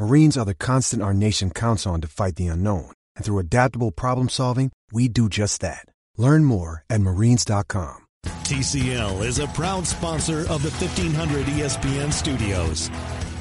[0.00, 2.90] Marines are the constant our nation counts on to fight the unknown.
[3.16, 5.84] And through adaptable problem solving, we do just that.
[6.16, 8.06] Learn more at marines.com.
[8.24, 12.88] TCL is a proud sponsor of the 1500 ESPN studios.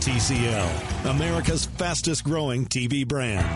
[0.02, 3.48] TCL, America's fastest growing TV brand.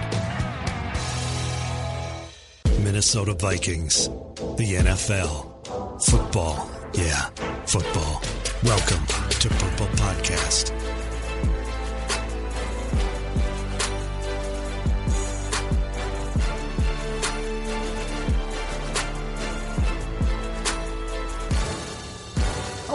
[2.86, 4.08] Minnesota Vikings,
[4.55, 6.72] the NFL, football.
[6.94, 7.25] Yeah,
[7.66, 8.23] football.
[8.64, 9.05] Welcome
[9.42, 10.72] to Purple Podcast.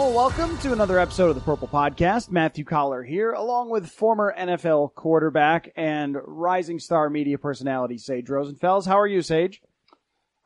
[0.09, 2.31] Welcome to another episode of the Purple Podcast.
[2.31, 8.87] Matthew Coller here, along with former NFL quarterback and rising star media personality Sage Rosenfels.
[8.87, 9.61] How are you, Sage?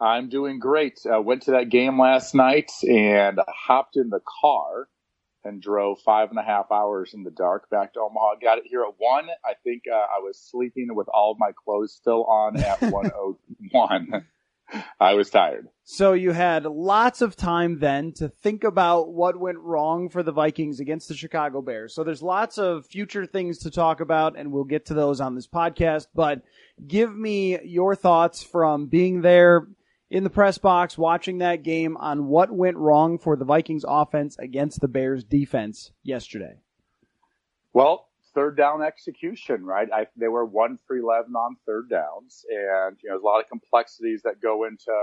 [0.02, 1.00] I'm doing great.
[1.10, 4.90] Uh, went to that game last night and hopped in the car
[5.46, 8.36] and drove five and a half hours in the dark back to Omaha.
[8.42, 9.30] Got it here at one.
[9.46, 14.26] I think uh, I was sleeping with all of my clothes still on at 101.
[15.00, 15.70] I was tired.
[15.86, 20.32] So you had lots of time then to think about what went wrong for the
[20.32, 21.94] Vikings against the Chicago Bears.
[21.94, 25.36] So there's lots of future things to talk about and we'll get to those on
[25.36, 26.42] this podcast, but
[26.88, 29.68] give me your thoughts from being there
[30.10, 34.38] in the press box watching that game on what went wrong for the Vikings offense
[34.40, 36.56] against the Bears defense yesterday.
[37.74, 39.90] Well, third down execution, right?
[39.92, 43.42] I, they were one for 11 on third downs and, you know, there's a lot
[43.42, 44.94] of complexities that go into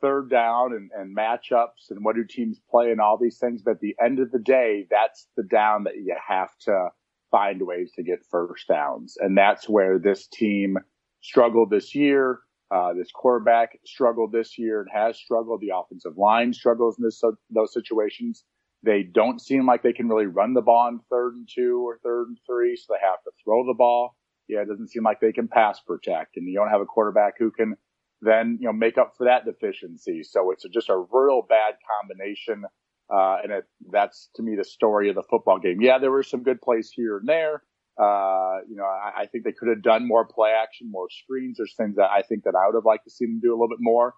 [0.00, 3.62] third down and, and matchups and what do teams play and all these things.
[3.62, 6.88] But at the end of the day, that's the down that you have to
[7.30, 9.16] find ways to get first downs.
[9.18, 10.78] And that's where this team
[11.20, 12.40] struggled this year.
[12.74, 15.60] Uh, this quarterback struggled this year and has struggled.
[15.60, 18.44] The offensive line struggles in this, those situations.
[18.82, 21.98] They don't seem like they can really run the ball in third and two or
[22.02, 24.16] third and three, so they have to throw the ball.
[24.48, 27.34] Yeah, it doesn't seem like they can pass protect, and you don't have a quarterback
[27.38, 27.76] who can
[28.20, 30.22] then you know make up for that deficiency.
[30.22, 32.64] So it's just a real bad combination,
[33.12, 35.80] uh, and it, that's to me the story of the football game.
[35.80, 37.62] Yeah, there were some good plays here and there.
[37.98, 41.56] Uh, you know, I, I think they could have done more play action, more screens.
[41.56, 43.56] There's things that I think that I would have liked to see them do a
[43.56, 44.14] little bit more.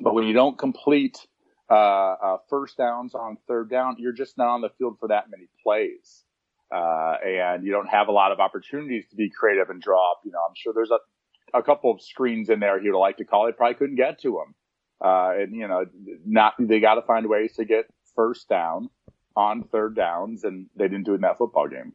[0.00, 1.18] But when you don't complete
[1.70, 5.24] uh, uh, first downs on third down, you're just not on the field for that
[5.28, 6.24] many plays.
[6.72, 10.20] Uh, and you don't have a lot of opportunities to be creative and draw up.
[10.24, 10.98] You know, I'm sure there's a,
[11.54, 13.46] a couple of screens in there he would like to call.
[13.46, 14.54] They probably couldn't get to them.
[15.00, 15.84] Uh, and you know,
[16.24, 18.90] not, they got to find ways to get first down
[19.36, 21.92] on third downs and they didn't do it in that football game.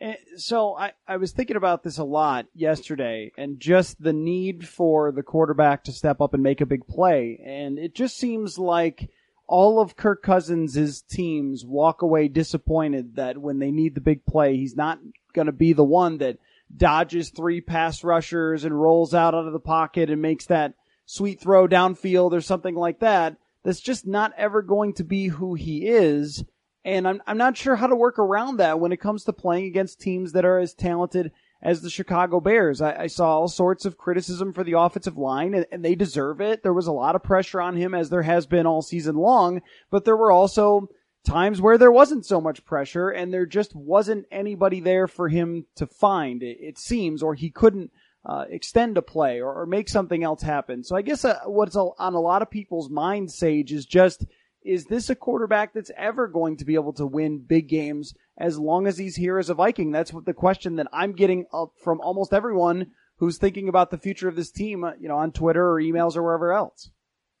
[0.00, 4.68] Eh, so I, I was thinking about this a lot yesterday and just the need
[4.68, 7.40] for the quarterback to step up and make a big play.
[7.44, 9.08] And it just seems like
[9.46, 14.56] all of Kirk Cousins' teams walk away disappointed that when they need the big play,
[14.56, 14.98] he's not
[15.34, 16.38] going to be the one that
[16.76, 20.74] dodges three pass rushers and rolls out out of the pocket and makes that
[21.04, 23.36] sweet throw downfield or something like that.
[23.64, 26.44] That's just not ever going to be who he is.
[26.84, 29.66] And I'm, I'm not sure how to work around that when it comes to playing
[29.66, 31.30] against teams that are as talented
[31.62, 32.80] as the Chicago Bears.
[32.80, 36.40] I, I saw all sorts of criticism for the offensive line and, and they deserve
[36.40, 36.64] it.
[36.64, 39.62] There was a lot of pressure on him as there has been all season long,
[39.90, 40.88] but there were also
[41.24, 45.66] times where there wasn't so much pressure and there just wasn't anybody there for him
[45.76, 47.90] to find, it, seems, or he couldn't
[48.24, 50.84] uh, extend a play or, or, make something else happen.
[50.84, 54.24] So I guess uh, what's on a lot of people's mind, Sage, is just–
[54.64, 58.58] is this a quarterback that's ever going to be able to win big games as
[58.58, 59.90] long as he's here as a Viking?
[59.90, 61.46] That's what the question that I'm getting
[61.82, 65.32] from almost everyone who's thinking about the future of this team, uh, you know, on
[65.32, 66.90] Twitter or emails or wherever else.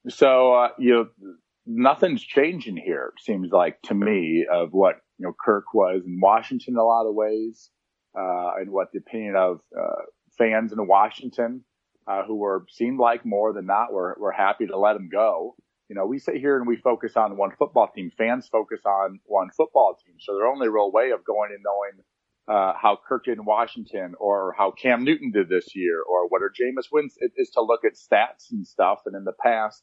[0.08, 5.34] So, uh, you know, nothing's changing here, seems like to me, of what, you know,
[5.44, 7.70] Kirk was in Washington in a lot of ways,
[8.18, 10.02] uh, and what the opinion of, uh,
[10.38, 11.64] fans in Washington,
[12.06, 15.54] uh, who were, seemed like more than not were, were happy to let him go
[15.88, 18.10] You know, we sit here and we focus on one football team.
[18.16, 20.14] Fans focus on one football team.
[20.20, 22.04] So their only real way of going and knowing
[22.48, 26.40] uh, how Kirk did in Washington or how Cam Newton did this year or what
[26.42, 29.00] are Jameis Winston is to look at stats and stuff.
[29.04, 29.82] And in the past,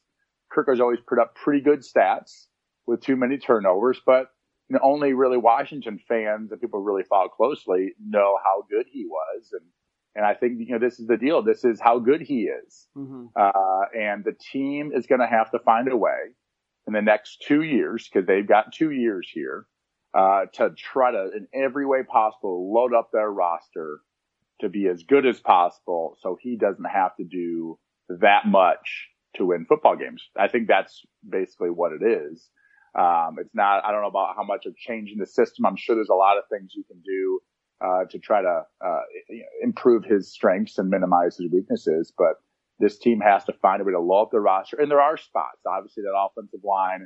[0.51, 2.47] Kirk has always put up pretty good stats
[2.87, 4.27] with too many turnovers, but
[4.69, 8.85] you know, only really Washington fans and people who really follow closely know how good
[8.91, 9.51] he was.
[9.51, 9.61] And,
[10.15, 11.41] and I think, you know, this is the deal.
[11.41, 12.87] This is how good he is.
[12.95, 13.27] Mm-hmm.
[13.35, 16.35] Uh, and the team is going to have to find a way
[16.87, 19.65] in the next two years, because they've got two years here,
[20.17, 23.99] uh, to try to, in every way possible, load up their roster
[24.61, 27.77] to be as good as possible so he doesn't have to do
[28.09, 30.23] that much to win football games.
[30.37, 32.49] I think that's basically what it is.
[32.97, 35.65] Um, it's not, I don't know about how much of changing the system.
[35.65, 37.39] I'm sure there's a lot of things you can do,
[37.85, 39.01] uh, to try to, uh,
[39.61, 42.11] improve his strengths and minimize his weaknesses.
[42.17, 42.35] But
[42.79, 44.77] this team has to find a way to load up the roster.
[44.77, 47.05] And there are spots, obviously that offensive line,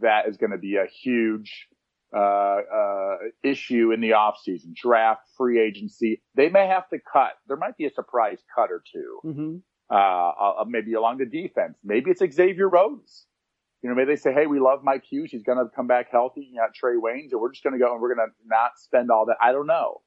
[0.00, 1.68] that is going to be a huge,
[2.14, 6.22] uh, uh, issue in the offseason, draft, free agency.
[6.34, 7.32] They may have to cut.
[7.48, 9.56] There might be a surprise cut or 2 mm-hmm.
[9.90, 11.76] Uh, uh, maybe along the defense.
[11.84, 13.26] Maybe it's Xavier Rhodes.
[13.82, 15.30] You know, maybe they say, hey, we love Mike Hughes.
[15.30, 16.48] He's going to come back healthy.
[16.50, 18.78] You got Trae Waynes, and we're just going to go and we're going to not
[18.78, 19.36] spend all that.
[19.42, 20.00] I don't know.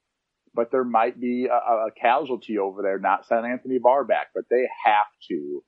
[0.56, 4.46] But there might be a, a casualty over there, not sending Anthony Barr back, but
[4.50, 5.64] they have to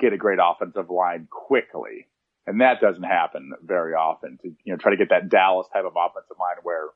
[0.00, 2.08] get a great offensive line quickly.
[2.46, 5.84] And that doesn't happen very often to, you know, try to get that Dallas type
[5.84, 6.86] of offensive line where,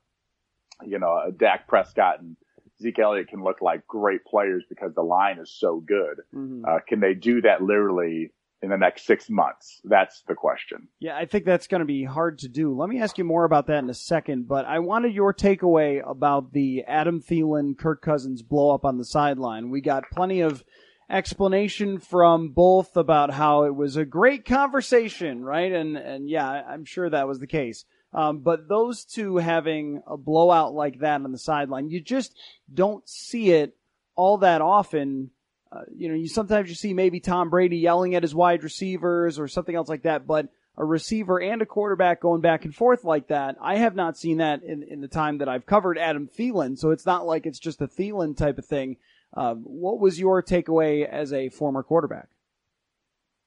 [0.84, 2.36] you know, Dak Prescott and
[2.80, 6.20] Zeke Elliott can look like great players because the line is so good.
[6.34, 6.64] Mm-hmm.
[6.66, 8.32] Uh, can they do that literally
[8.62, 9.80] in the next six months?
[9.84, 10.88] That's the question.
[10.98, 12.76] Yeah, I think that's going to be hard to do.
[12.76, 16.02] Let me ask you more about that in a second, but I wanted your takeaway
[16.06, 19.70] about the Adam Thielen, Kirk Cousins blow up on the sideline.
[19.70, 20.64] We got plenty of
[21.08, 25.72] explanation from both about how it was a great conversation, right?
[25.72, 27.84] And and yeah, I'm sure that was the case.
[28.16, 32.34] Um, but those two having a blowout like that on the sideline, you just
[32.72, 33.76] don't see it
[34.16, 35.30] all that often
[35.72, 39.38] uh, you know, you sometimes you see maybe Tom Brady yelling at his wide receivers
[39.38, 40.48] or something else like that, but
[40.78, 44.38] a receiver and a quarterback going back and forth like that, I have not seen
[44.38, 46.78] that in, in the time that I've covered Adam Thielen.
[46.78, 48.96] So it's not like it's just a Thielen type of thing.
[49.34, 52.28] Uh, what was your takeaway as a former quarterback?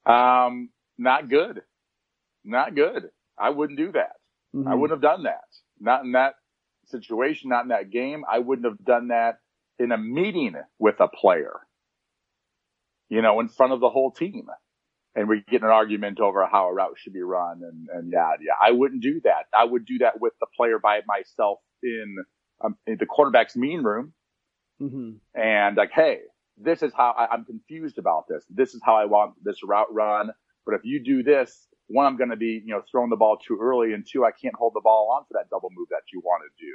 [0.06, 1.62] Um, not good.
[2.44, 3.10] Not good.
[3.38, 4.19] I wouldn't do that.
[4.56, 4.68] Mm-hmm.
[4.68, 5.46] I wouldn't have done that.
[5.80, 6.36] Not in that
[6.86, 8.24] situation, not in that game.
[8.30, 9.40] I wouldn't have done that
[9.78, 11.62] in a meeting with a player
[13.10, 14.48] you know, in front of the whole team.
[15.16, 18.12] And we get in an argument over how a route should be run and, and
[18.13, 18.54] yeah, yeah.
[18.62, 19.46] I wouldn't do that.
[19.57, 22.16] I would do that with the player by myself in,
[22.63, 24.13] um, in the quarterback's mean room.
[24.80, 25.13] Mm-hmm.
[25.34, 26.19] And like, hey,
[26.57, 28.46] this is how I, I'm confused about this.
[28.50, 30.30] This is how I want this route run.
[30.66, 33.38] But if you do this, one, I'm going to be, you know, throwing the ball
[33.38, 33.94] too early.
[33.94, 36.44] And two, I can't hold the ball on for that double move that you want
[36.44, 36.74] to do.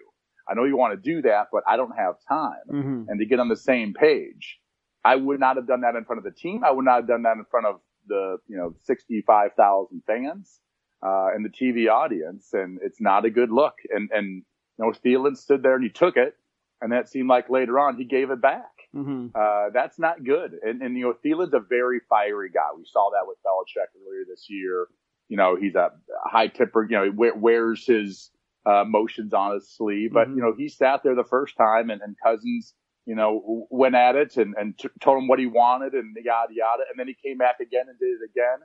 [0.49, 2.65] I know you want to do that, but I don't have time.
[2.71, 3.05] Mm-hmm.
[3.09, 4.59] And to get on the same page,
[5.05, 6.65] I would not have done that in front of the team.
[6.65, 10.61] I would not have done that in front of the, you know, 65,000 fans,
[11.03, 12.51] uh, and the TV audience.
[12.53, 13.75] And it's not a good look.
[13.91, 14.43] And, and,
[14.79, 16.35] you know, Thielen stood there and he took it.
[16.81, 18.71] And that seemed like later on he gave it back.
[18.95, 19.29] Mm-hmm.
[19.35, 20.53] Uh, that's not good.
[20.63, 22.69] And, and, you know, Thielen's a very fiery guy.
[22.77, 24.89] We saw that with Belichick earlier this year.
[25.29, 25.91] You know, he's a
[26.25, 28.31] high tipper, you know, he wears his,
[28.67, 30.37] uh, motions on his sleeve, but, mm-hmm.
[30.37, 32.75] you know, he sat there the first time and, and Cousins,
[33.07, 36.53] you know, went at it and, and t- told him what he wanted and yada
[36.53, 36.85] yada.
[36.91, 38.61] And then he came back again and did it again.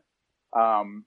[0.56, 1.06] Um,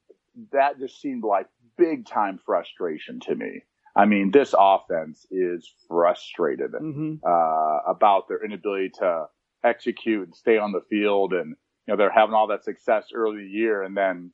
[0.52, 3.62] that just seemed like big time frustration to me.
[3.94, 7.16] I mean, this offense is frustrated mm-hmm.
[7.26, 9.26] uh, about their inability to
[9.64, 13.38] execute and stay on the field, and you know they're having all that success early
[13.38, 14.32] in the year, and then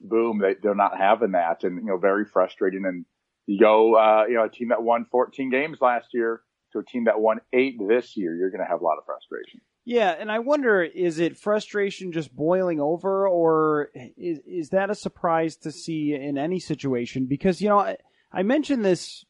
[0.00, 2.84] boom, they, they're not having that, and you know very frustrating.
[2.84, 3.04] And
[3.46, 6.42] you go, uh, you know, a team that won 14 games last year
[6.72, 9.04] to a team that won eight this year, you're going to have a lot of
[9.04, 9.60] frustration.
[9.84, 14.94] Yeah, and I wonder is it frustration just boiling over, or is is that a
[14.94, 17.26] surprise to see in any situation?
[17.26, 17.96] Because you know, I,
[18.32, 19.24] I mentioned this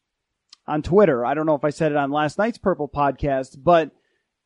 [0.67, 1.25] on Twitter.
[1.25, 3.91] I don't know if I said it on last night's Purple podcast, but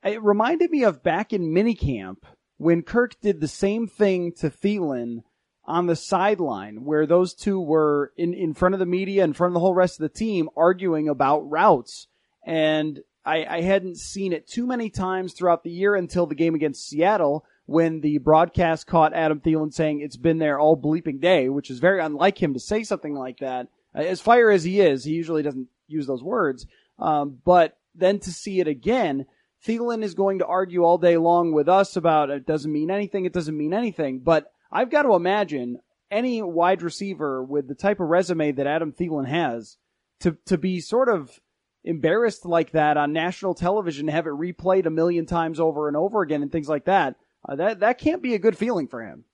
[0.04, 2.18] it reminded me of back in minicamp
[2.58, 5.24] when Kirk did the same thing to Thielen
[5.66, 9.52] on the sideline, where those two were in in front of the media, in front
[9.52, 12.08] of the whole rest of the team, arguing about routes
[12.46, 16.54] and I, I hadn't seen it too many times throughout the year until the game
[16.54, 21.50] against Seattle when the broadcast caught Adam Thielen saying it's been there all bleeping day,
[21.50, 23.68] which is very unlike him to say something like that.
[23.96, 26.68] As fire as he is, he usually doesn't use those words.
[27.00, 29.26] Um, but then to see it again,
[29.66, 33.26] Thielen is going to argue all day long with us about it doesn't mean anything,
[33.26, 34.20] it doesn't mean anything.
[34.20, 35.80] But I've got to imagine
[36.12, 39.78] any wide receiver with the type of resume that Adam Thielen has
[40.22, 41.40] to to be sort of
[41.84, 46.22] embarrassed like that on national television, have it replayed a million times over and over
[46.22, 47.16] again, and things like that.
[47.48, 49.26] Uh, that that can't be a good feeling for him.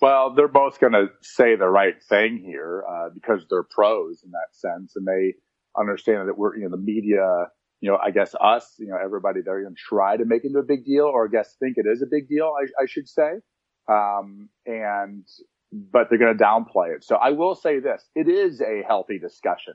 [0.00, 4.32] Well, they're both going to say the right thing here uh, because they're pros in
[4.32, 5.34] that sense, and they
[5.78, 7.46] understand that we're, you know, the media,
[7.80, 10.48] you know, I guess us, you know, everybody, they're going to try to make it
[10.48, 12.86] into a big deal, or I guess think it is a big deal, I, I
[12.86, 13.40] should say.
[13.88, 15.26] Um, and,
[15.72, 17.04] but they're going to downplay it.
[17.04, 19.74] So I will say this: it is a healthy discussion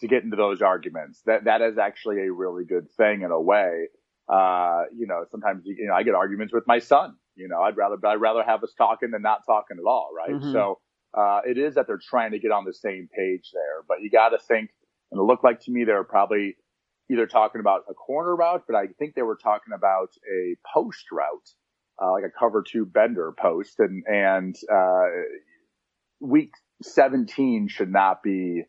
[0.00, 1.22] to get into those arguments.
[1.26, 3.88] That that is actually a really good thing in a way.
[4.28, 7.16] Uh, you know, sometimes you know I get arguments with my son.
[7.36, 10.34] You know, I'd rather I'd rather have us talking than not talking at all, right?
[10.34, 10.52] Mhm.
[10.52, 10.80] So
[11.14, 14.10] uh, it is that they're trying to get on the same page there, but you
[14.10, 14.70] got to think.
[15.10, 16.56] And it looked like to me they were probably
[17.10, 21.06] either talking about a corner route, but I think they were talking about a post
[21.10, 21.50] route,
[22.02, 25.06] uh, like a cover two bender post, and and uh,
[26.20, 26.52] week
[26.82, 28.62] 17 should not be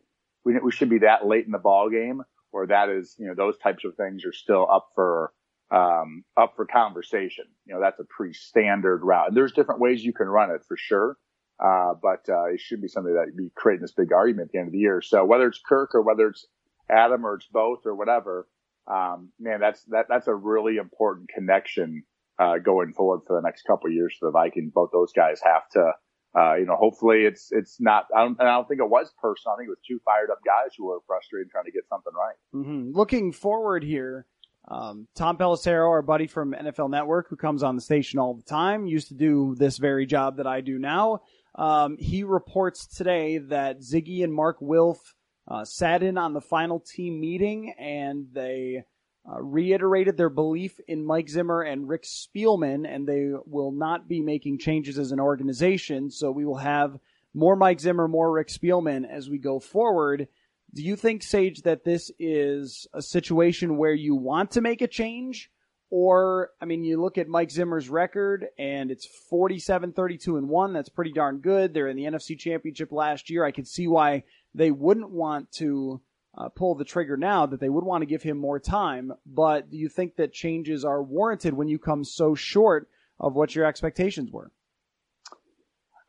[0.46, 3.36] we, we should be that late in the ball game or that is you know
[3.36, 5.32] those types of things are still up for
[5.72, 7.46] um, up for conversation.
[7.66, 9.30] You know that's a pretty standard route.
[9.30, 11.18] And there's different ways you can run it for sure.
[11.64, 14.60] Uh, but uh, it should be something that be creating this big argument at the
[14.60, 15.02] end of the year.
[15.02, 16.46] So whether it's kirk or whether it's
[16.90, 18.48] adam or it's both or whatever
[18.90, 22.04] um, man that's that that's a really important connection
[22.39, 25.67] uh, going forward for the next couple years for the vikings both those guys have
[25.72, 25.91] to
[26.38, 28.05] uh, you know, hopefully it's it's not.
[28.15, 29.55] I don't, and I don't think it was personal.
[29.55, 32.13] I think it was two fired up guys who were frustrated trying to get something
[32.13, 32.36] right.
[32.51, 34.27] hmm Looking forward here,
[34.67, 38.43] um, Tom Pelissero, our buddy from NFL Network, who comes on the station all the
[38.43, 41.22] time, used to do this very job that I do now.
[41.55, 45.15] Um, he reports today that Zygi and Mark Wilf
[45.48, 48.84] uh, sat in on the final team meeting and they
[49.28, 54.22] uh, reiterated their belief in Mike Zimmer and Rick Spielman, and they will not be
[54.22, 56.10] making changes as an organization.
[56.10, 56.98] So we will have
[57.34, 60.28] more Mike Zimmer, more Rick Spielman as we go forward.
[60.74, 64.88] Do you think, Sage, that this is a situation where you want to make a
[64.88, 65.50] change?
[65.92, 70.74] Or, I mean, you look at Mike Zimmer's record and it's 47, 32 and 1.
[70.74, 71.74] That's pretty darn good.
[71.74, 73.44] They're in the NFC Championship last year.
[73.44, 74.24] I could see why
[74.54, 76.00] they wouldn't want to
[76.39, 79.12] uh, pull the trigger now, that they would want to give him more time.
[79.25, 82.88] But do you think that changes are warranted when you come so short
[83.19, 84.51] of what your expectations were?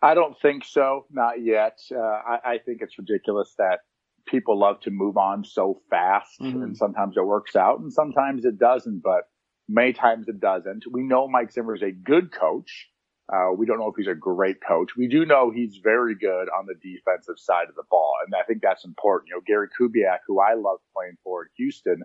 [0.02, 1.78] I don't think so, not yet.
[1.94, 3.80] Uh, I, I think it's ridiculous that
[4.26, 6.62] people love to move on so fast, Mhm.
[6.62, 9.00] and sometimes it works out, and sometimes it doesn't.
[9.02, 9.28] But
[9.68, 10.84] many times it doesn't.
[10.90, 12.88] We know Mike Zimmer is a good coach.
[13.32, 14.96] Uh, we don't know if he's a great coach.
[14.96, 18.44] We do know he's very good on the defensive side of the ball, and I
[18.44, 19.28] think that's important.
[19.28, 22.02] You know, Gary Kubiak, who I love playing for in Houston,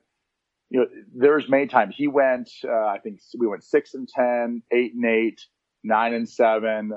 [0.69, 2.49] you know, there's many times he went.
[2.63, 5.41] Uh, I think we went six and ten, eight and eight,
[5.83, 6.91] nine and seven.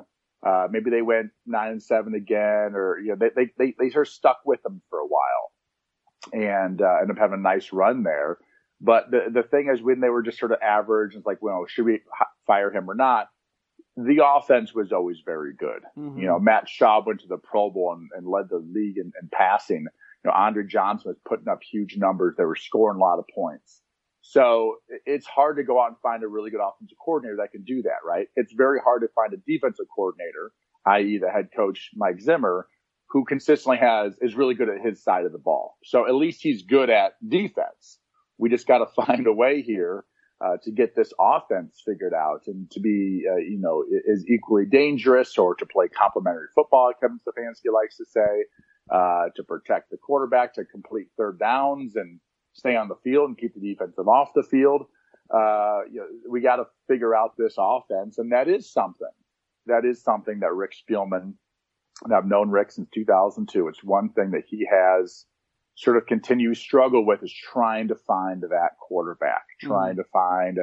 [0.47, 3.91] Uh, maybe they went nine and seven again, or you know, they they they, they
[3.91, 5.53] sort of stuck with them for a while,
[6.33, 8.39] and uh, ended up having a nice run there.
[8.81, 11.65] But the the thing is, when they were just sort of average, it's like, well,
[11.67, 12.01] should we
[12.47, 13.29] fire him or not?
[14.07, 15.83] The offense was always very good.
[15.97, 16.19] Mhm.
[16.21, 19.13] You know, Matt Schaub went to the Pro Bowl and, and led the league in,
[19.21, 19.81] in passing.
[19.83, 22.37] You know, Andre Johnson was putting up huge numbers.
[22.37, 23.83] They were scoring a lot of points.
[24.21, 24.77] So
[25.07, 27.83] it's hard to go out and find a really good offensive coordinator that can do
[27.83, 28.29] that, right?
[28.37, 30.53] It's very hard to find a defensive coordinator,
[30.87, 31.19] i.e.
[31.19, 32.69] the head coach, Mike Zimmer,
[33.09, 35.77] who consistently has, is really good at his side of the ball.
[35.83, 37.99] So at least he's good at defense.
[38.37, 40.05] We just got to find a way here
[40.41, 44.65] uh, to get this offense figured out and to be, uh, you know, is equally
[44.65, 48.45] dangerous or to play complementary football, Kevin Stefanski likes to say,
[48.91, 52.21] uh, to protect the quarterback, to complete third downs and
[52.53, 54.87] stay on the field and keep the defensive off the field.
[55.33, 59.09] Uh, you know, we got to figure out this offense, and that is something.
[59.67, 61.35] That is something that Rick Spielman,
[62.05, 63.69] and I've known Rick since 2002.
[63.69, 65.27] It's one thing that he has
[65.79, 70.59] sort of continues struggle with is trying to find that quarterback, trying to find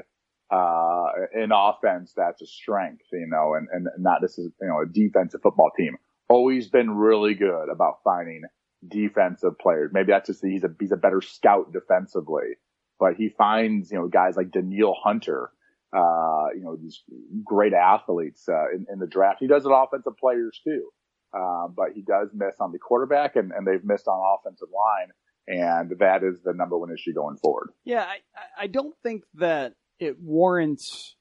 [0.51, 4.81] uh, an offense that's a strength, you know, and, and not this is, you know,
[4.81, 5.95] a defensive football team.
[6.27, 8.41] Always been really good about finding
[8.86, 9.91] defensive players.
[9.93, 12.57] Maybe that's just he's a he's a better scout defensively,
[13.00, 15.50] but he finds you know guys like Danielle Hunter,
[15.95, 17.03] uh, you know these
[17.43, 19.38] great athletes uh, in, in the draft.
[19.39, 20.89] He does it offensive players too,
[21.36, 25.10] uh, but he does miss on the quarterback, and, and they've missed on offensive line,
[25.48, 27.70] and that is the number one issue going forward.
[27.84, 31.15] Yeah, I, I- I don't think that it warrants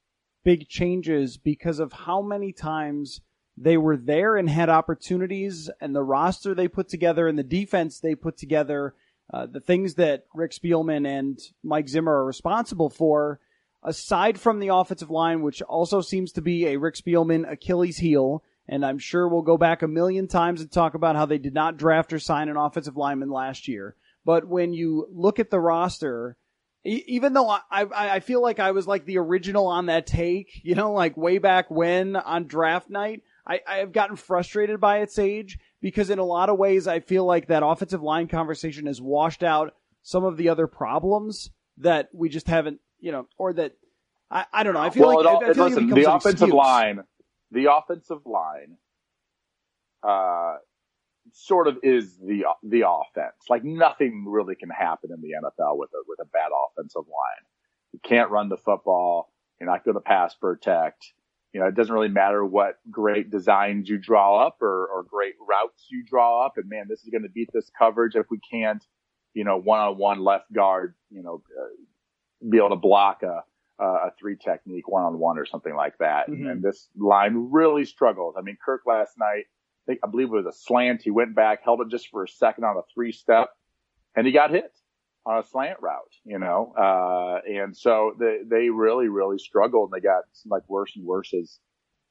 [0.44, 3.20] big changes because of how many times
[3.56, 7.98] they were there and had opportunities and the roster they put together and the defense
[8.00, 8.94] they put together,
[9.32, 13.40] uh, the things that Rick Spielman and Mike Zimmer are responsible for,
[13.82, 18.42] aside from the offensive line, which also seems to be a Rick Spielman Achilles heel,
[18.68, 21.54] And I'm sure we'll go back a million times and talk about how they did
[21.54, 23.94] not draft or sign an offensive lineman last year.
[24.24, 26.36] But when you look at the roster,
[26.82, 30.60] even though I, I, I feel like I was like the original on that take,
[30.62, 34.98] you know, like way back when on draft night, I, I have gotten frustrated by
[34.98, 38.86] its age because in a lot of ways I feel like that offensive line conversation
[38.86, 43.52] has washed out some of the other problems that we just haven't, you know, or
[43.52, 43.72] that
[44.30, 44.80] I, I don't know.
[44.80, 46.52] I feel well, like, all, I feel listen, like the offensive excuse.
[46.54, 47.04] line,
[47.54, 48.76] the offensive line,
[50.02, 50.56] uh,
[51.32, 53.36] sort of is the the offense.
[53.48, 57.44] Like nothing really can happen in the NFL with a with a bad offensive line.
[57.92, 59.32] You can't run the football.
[59.60, 61.12] You're not going to pass protect.
[61.52, 65.34] You know, it doesn't really matter what great designs you draw up or, or great
[65.48, 66.54] routes you draw up.
[66.56, 68.84] And man, this is going to beat this coverage if we can't,
[69.34, 73.44] you know, one on one left guard, you know, uh, be able to block a,
[73.78, 76.28] a three technique one on one or something like that.
[76.28, 76.46] Mm-hmm.
[76.46, 78.36] And, this line really struggled.
[78.38, 81.02] I mean, Kirk last night, I, think, I believe it was a slant.
[81.02, 83.50] He went back, held it just for a second on a three step,
[84.16, 84.72] and he got hit
[85.26, 86.72] on a slant route, you know.
[86.76, 91.32] Uh, and so they, they really, really struggled and they got like worse and worse
[91.34, 91.58] as,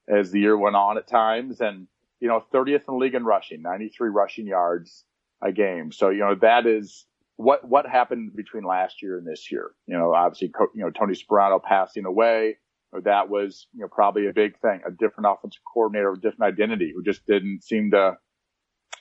[0.08, 1.62] as the year went on at times.
[1.62, 1.88] And,
[2.20, 5.05] you know, 30th in the league in rushing, 93 rushing yards
[5.41, 5.91] a game.
[5.91, 7.05] So, you know, that is
[7.43, 9.71] what, what happened between last year and this year.
[9.88, 12.57] You know, obviously, you know, Tony Sparano passing away.
[13.03, 16.93] That was, you know, probably a big thing, a different offensive coordinator, a different identity
[16.95, 18.17] who just didn't seem to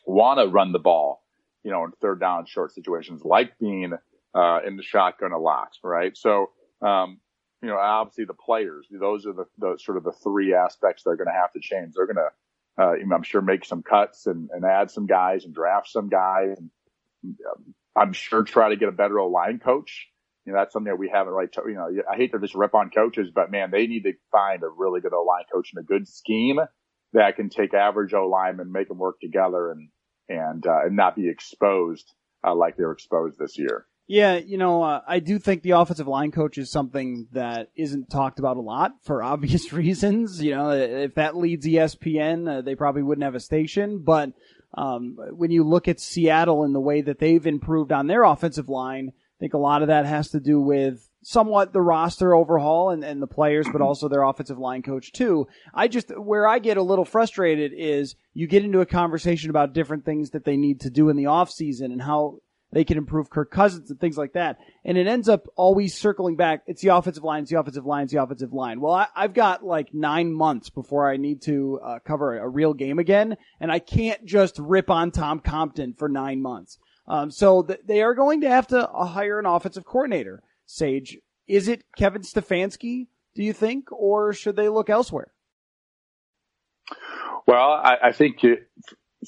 [0.06, 1.22] want to run the ball,
[1.62, 3.92] you know, in third down short situations like being,
[4.34, 6.16] uh, in the shotgun a lot, right?
[6.16, 7.20] So, um,
[7.60, 11.16] you know, obviously the players, those are the, the sort of the three aspects they're
[11.16, 11.92] going to have to change.
[11.94, 15.54] They're going to, uh, I'm sure make some cuts and, and add some guys and
[15.54, 16.56] draft some guys.
[16.58, 16.70] And
[17.46, 20.08] um, I'm sure try to get a better line coach.
[20.44, 22.74] You know, that's something that we haven't really, you know, I hate to just rip
[22.74, 25.84] on coaches, but man, they need to find a really good O line coach and
[25.84, 26.58] a good scheme
[27.12, 29.88] that can take average O line and make them work together and,
[30.28, 32.12] and, uh, and not be exposed,
[32.44, 33.86] uh, like they were exposed this year.
[34.08, 38.10] Yeah, you know, uh, I do think the offensive line coach is something that isn't
[38.10, 40.42] talked about a lot for obvious reasons.
[40.42, 44.02] You know, if that leads ESPN, uh, they probably wouldn't have a station.
[44.04, 44.32] But
[44.74, 48.68] um, when you look at Seattle and the way that they've improved on their offensive
[48.68, 52.90] line, I think a lot of that has to do with somewhat the roster overhaul
[52.90, 55.46] and, and the players, but also their offensive line coach too.
[55.74, 59.72] I just, where I get a little frustrated is you get into a conversation about
[59.72, 62.40] different things that they need to do in the offseason and how
[62.72, 64.58] they can improve Kirk Cousins and things like that.
[64.84, 66.62] And it ends up always circling back.
[66.66, 68.80] It's the offensive line, it's the offensive line, it's the offensive line.
[68.80, 72.72] Well, I, have got like nine months before I need to uh, cover a, real
[72.72, 73.36] game again.
[73.60, 76.78] And I can't just rip on Tom Compton for nine months.
[77.06, 80.42] Um, so th- they are going to have to uh, hire an offensive coordinator.
[80.64, 85.32] Sage, is it Kevin Stefanski, do you think, or should they look elsewhere?
[87.46, 88.44] Well, I, I think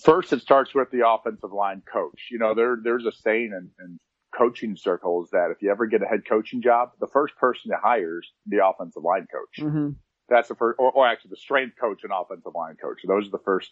[0.03, 2.29] first it starts with the offensive line coach.
[2.31, 3.99] You know, there there's a saying in, in
[4.37, 7.81] coaching circles that if you ever get a head coaching job, the first person that
[7.83, 9.65] hires the offensive line coach.
[9.65, 9.91] Mm-hmm.
[10.29, 13.01] That's the first, or, or actually the strength coach and offensive line coach.
[13.07, 13.71] Those are the first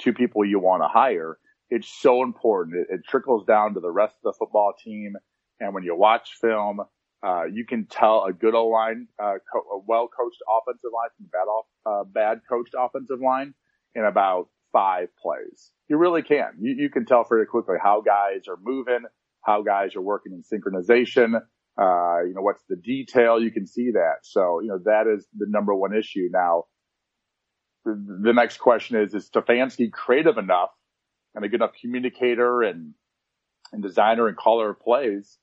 [0.00, 1.38] two people you want to hire.
[1.70, 2.76] It's so important.
[2.76, 5.14] It, it trickles down to the rest of the football team.
[5.60, 6.80] And when you watch film,
[7.26, 11.26] uh, you can tell a good line, uh, co- a well coached offensive line from
[11.26, 13.54] a bad off, uh, bad coached offensive line
[13.94, 15.72] in about five plays.
[15.88, 16.52] You really can.
[16.60, 19.04] You, you can tell fairly quickly how guys are moving,
[19.42, 21.40] how guys are working in synchronization.
[21.80, 23.40] Uh, you know, what's the detail?
[23.40, 24.16] You can see that.
[24.22, 26.28] So, you know, that is the number one issue.
[26.32, 26.64] Now,
[27.84, 30.70] the, the next question is, is Stefanski creative enough
[31.34, 32.94] and a good enough communicator and,
[33.72, 35.38] and designer and caller of plays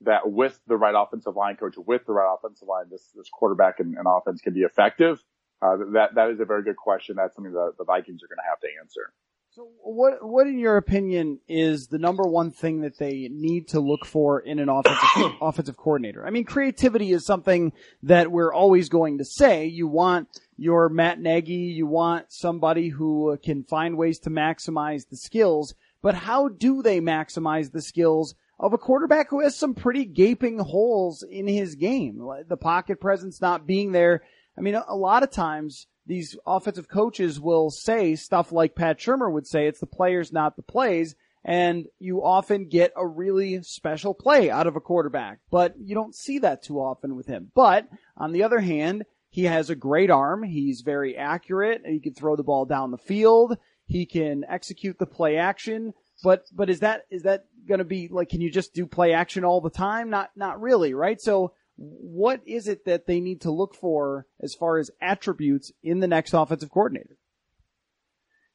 [0.00, 3.78] that with the right offensive line coach, with the right offensive line, this, this quarterback
[3.78, 5.22] and, and offense can be effective?
[5.64, 7.16] Uh, that that is a very good question.
[7.16, 9.12] That's something that the Vikings are going to have to answer.
[9.54, 13.80] So, what what in your opinion is the number one thing that they need to
[13.80, 16.26] look for in an offensive offensive coordinator?
[16.26, 17.72] I mean, creativity is something
[18.02, 19.66] that we're always going to say.
[19.66, 25.16] You want your Matt Nagy, you want somebody who can find ways to maximize the
[25.16, 25.74] skills.
[26.02, 30.58] But how do they maximize the skills of a quarterback who has some pretty gaping
[30.58, 32.20] holes in his game?
[32.48, 34.24] The pocket presence not being there
[34.56, 39.32] I mean, a, lot of times these offensive coaches will say stuff like Pat Shurmur
[39.32, 41.14] would say, it's the players, not the plays.
[41.44, 46.14] And you often get a really special play out of a quarterback, but you don't
[46.14, 47.50] see that too often with him.
[47.54, 47.86] But
[48.16, 50.42] on the other hand, he has a great arm.
[50.42, 51.82] He's very accurate.
[51.84, 53.58] He can throw the ball down the field.
[53.86, 55.92] He can execute the play action.
[56.22, 59.12] But, but is that, is that going to be like, can you just do play
[59.12, 60.08] action all the time?
[60.08, 61.20] Not, not really, right?
[61.20, 66.00] So what is it that they need to look for as far as attributes in
[66.00, 67.18] the next offensive coordinator?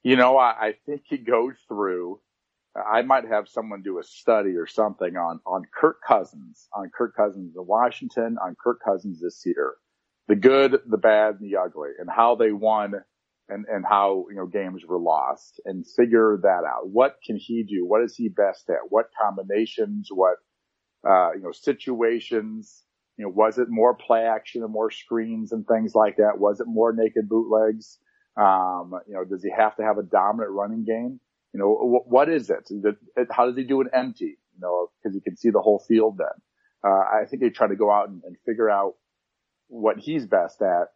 [0.03, 2.21] You know, I, I think you go through.
[2.75, 7.15] I might have someone do a study or something on on Kirk Cousins, on Kirk
[7.15, 9.73] Cousins in Washington, on Kirk Cousins this year,
[10.27, 12.93] the good, the bad, and the ugly, and how they won,
[13.49, 16.88] and and how you know games were lost, and figure that out.
[16.88, 17.86] What can he do?
[17.86, 18.89] What is he best at?
[18.89, 20.08] What combinations?
[20.10, 20.38] What
[21.05, 22.86] uh, you know situations?
[23.19, 26.39] You know, was it more play action and more screens and things like that?
[26.39, 27.99] Was it more naked bootlegs?
[28.38, 31.19] Um, you know, does he have to have a dominant running game?
[31.53, 32.69] You know, what is it?
[33.29, 34.38] How does he do an empty?
[34.53, 36.27] You know, because you can see the whole field then.
[36.82, 38.93] Uh, I think they try to go out and, and, figure out
[39.67, 40.88] what he's best at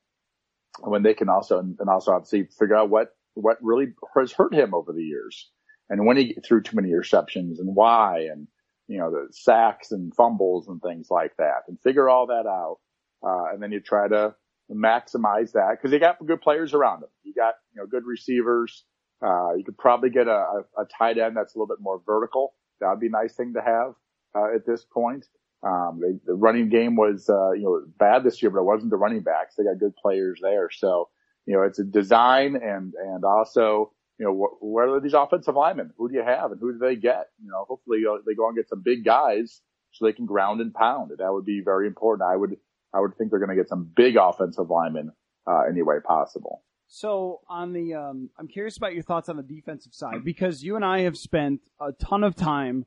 [0.79, 4.73] when they can also, and also obviously figure out what, what really has hurt him
[4.73, 5.51] over the years
[5.89, 8.47] and when he threw too many interceptions and why and,
[8.93, 12.77] you know, the sacks and fumbles and things like that and figure all that out.
[13.25, 14.35] Uh, and then you try to
[14.71, 17.09] maximize that because they got good players around them.
[17.23, 18.83] You got, you know, good receivers.
[19.19, 22.53] Uh, you could probably get a, a, tight end that's a little bit more vertical.
[22.81, 23.93] That would be a nice thing to have,
[24.35, 25.25] uh, at this point.
[25.65, 28.91] Um, they, the running game was, uh, you know, bad this year, but it wasn't
[28.91, 29.55] the running backs.
[29.55, 30.69] They got good players there.
[30.71, 31.09] So,
[31.47, 35.55] you know, it's a design and, and also, you know, wh- where are these offensive
[35.55, 35.91] linemen?
[35.97, 37.29] Who do you have and who do they get?
[37.43, 40.61] You know, hopefully uh, they go and get some big guys so they can ground
[40.61, 41.11] and pound.
[41.17, 42.27] That would be very important.
[42.29, 42.57] I would,
[42.93, 45.11] I would think they're going to get some big offensive linemen
[45.47, 46.63] uh, any way possible.
[46.87, 50.75] So on the, um, I'm curious about your thoughts on the defensive side because you
[50.75, 52.85] and I have spent a ton of time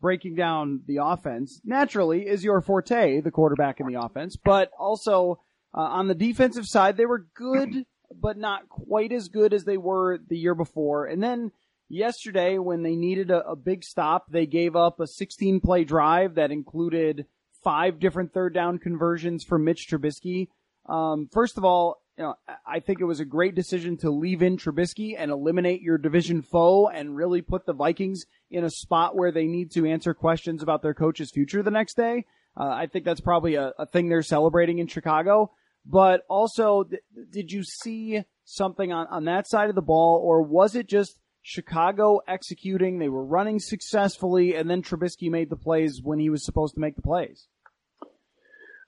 [0.00, 1.60] breaking down the offense.
[1.64, 5.40] Naturally, is your forte the quarterback in the offense, but also
[5.76, 7.84] uh, on the defensive side, they were good,
[8.20, 11.06] but not quite as good as they were the year before.
[11.06, 11.52] And then
[11.88, 16.34] yesterday, when they needed a, a big stop, they gave up a 16 play drive
[16.34, 17.26] that included
[17.62, 20.48] five different third down conversions for Mitch Trubisky.
[20.86, 22.34] Um, first of all, you know,
[22.66, 26.42] I think it was a great decision to leave in Trubisky and eliminate your division
[26.42, 30.62] foe and really put the Vikings in a spot where they need to answer questions
[30.62, 32.24] about their coach's future the next day.
[32.56, 35.52] Uh, I think that's probably a, a, thing they're celebrating in Chicago.
[35.88, 40.42] But also, th- did you see something on, on that side of the ball or
[40.42, 42.98] was it just Chicago executing?
[42.98, 46.80] They were running successfully and then Trubisky made the plays when he was supposed to
[46.80, 47.48] make the plays.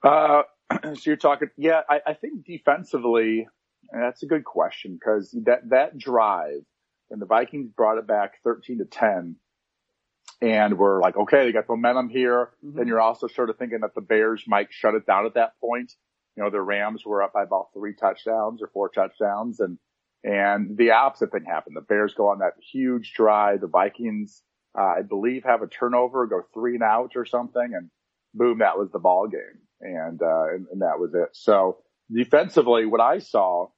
[0.03, 0.43] Uh,
[0.83, 3.49] so you're talking, yeah, I, I think defensively,
[3.93, 6.61] that's a good question because that, that drive
[7.09, 9.37] when the Vikings brought it back 13 to 10
[10.43, 12.51] and we're like, okay, they got momentum here.
[12.65, 12.79] Mm-hmm.
[12.79, 15.59] Then you're also sort of thinking that the Bears might shut it down at that
[15.61, 15.93] point.
[16.37, 19.79] You know, the Rams were up by about three touchdowns or four touchdowns and,
[20.23, 21.77] and the opposite thing happened.
[21.77, 23.63] The Bears go on that huge drive.
[23.63, 24.43] The Vikings,
[24.79, 27.73] uh, I believe have a turnover, go three and out or something.
[27.75, 27.91] And
[28.35, 29.61] boom, that was the ball game.
[29.81, 31.31] And, uh, and, and that was it.
[31.33, 31.79] So
[32.13, 33.69] defensively, what I saw,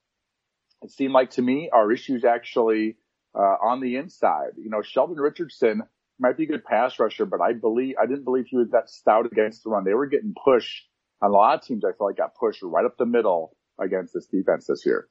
[0.82, 2.96] it seemed like to me our issues actually,
[3.34, 4.52] uh, on the inside.
[4.58, 5.82] You know, Sheldon Richardson
[6.18, 8.90] might be a good pass rusher, but I believe, I didn't believe he was that
[8.90, 9.84] stout against the run.
[9.84, 10.88] They were getting pushed
[11.22, 11.84] a lot of teams.
[11.84, 15.06] I feel like got pushed right up the middle against this defense this year.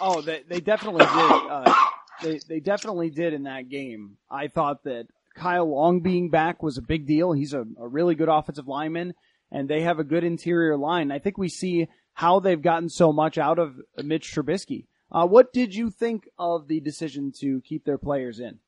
[0.00, 1.10] Oh, they, they definitely did.
[1.10, 1.74] Uh,
[2.22, 4.16] they, they definitely did in that game.
[4.30, 7.32] I thought that Kyle Long being back was a big deal.
[7.32, 9.14] He's a, a really good offensive lineman,
[9.50, 11.10] and they have a good interior line.
[11.10, 14.86] I think we see how they've gotten so much out of Mitch Trubisky.
[15.10, 18.58] Uh, what did you think of the decision to keep their players in?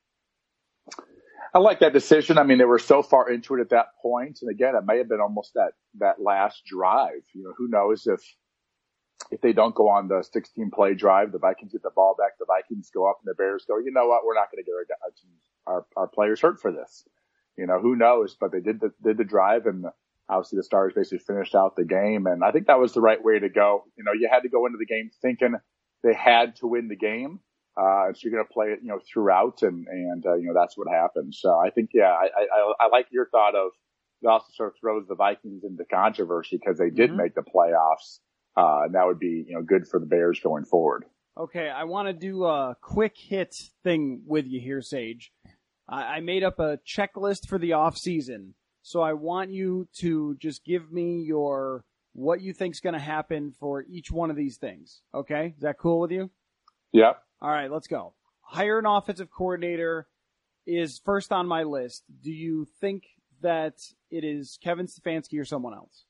[1.52, 2.38] I like that decision.
[2.38, 4.98] I mean, they were so far into it at that point, and again, it may
[4.98, 7.22] have been almost that that last drive.
[7.34, 8.20] You know, who knows if
[9.30, 12.32] if they don't go on the 16 play drive, the Vikings get the ball back,
[12.38, 14.66] the Vikings go up, and the Bears go, you know what, we're not going to
[14.66, 14.74] get
[15.66, 17.04] our, our, our players hurt for this.
[17.56, 18.36] You know, who knows?
[18.40, 19.84] But they did the did the drive, and
[20.28, 23.22] obviously the Stars basically finished out the game, and I think that was the right
[23.22, 23.84] way to go.
[23.98, 25.54] You know, you had to go into the game thinking
[26.02, 27.40] they had to win the game.
[27.80, 30.46] Uh, and so you're going to play it, you know, throughout and, and, uh, you
[30.46, 31.38] know, that's what happens.
[31.40, 33.70] So I think, yeah, I, I, I like your thought of
[34.22, 37.22] it also sort of throws the Vikings into controversy because they did mm-hmm.
[37.22, 38.18] make the playoffs.
[38.56, 41.04] Uh, and that would be, you know, good for the Bears going forward.
[41.38, 41.70] Okay.
[41.70, 45.32] I want to do a quick hit thing with you here, Sage.
[45.88, 48.54] I, I made up a checklist for the off season.
[48.82, 53.52] So I want you to just give me your, what you think's going to happen
[53.58, 55.00] for each one of these things.
[55.14, 55.54] Okay.
[55.56, 56.30] Is that cool with you?
[56.92, 57.12] Yeah.
[57.42, 57.70] All right.
[57.70, 58.14] Let's go.
[58.42, 60.06] Hire an offensive coordinator
[60.66, 62.04] is first on my list.
[62.22, 63.04] Do you think
[63.40, 63.74] that
[64.10, 66.04] it is Kevin Stefanski or someone else?